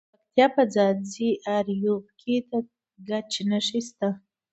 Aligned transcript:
د 0.03 0.03
پکتیا 0.17 0.47
په 0.55 0.63
ځاځي 0.73 1.29
اریوب 1.57 2.03
کې 2.19 2.35
د 2.49 2.51
ګچ 3.07 3.31
نښې 3.49 3.81
شته. 3.87 4.09